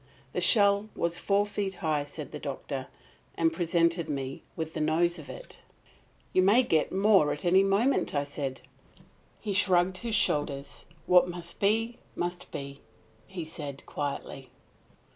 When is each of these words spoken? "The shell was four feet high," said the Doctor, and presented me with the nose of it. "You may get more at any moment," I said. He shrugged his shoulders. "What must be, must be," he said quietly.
"The 0.33 0.41
shell 0.41 0.89
was 0.95 1.19
four 1.19 1.45
feet 1.45 1.75
high," 1.75 2.03
said 2.05 2.31
the 2.31 2.39
Doctor, 2.39 2.87
and 3.35 3.53
presented 3.53 4.09
me 4.09 4.41
with 4.55 4.73
the 4.73 4.81
nose 4.81 5.19
of 5.19 5.29
it. 5.29 5.61
"You 6.33 6.41
may 6.41 6.63
get 6.63 6.91
more 6.91 7.31
at 7.31 7.45
any 7.45 7.61
moment," 7.63 8.15
I 8.15 8.23
said. 8.23 8.61
He 9.41 9.53
shrugged 9.53 9.97
his 9.97 10.15
shoulders. 10.15 10.85
"What 11.05 11.29
must 11.29 11.59
be, 11.59 11.99
must 12.15 12.49
be," 12.49 12.81
he 13.27 13.45
said 13.45 13.85
quietly. 13.85 14.49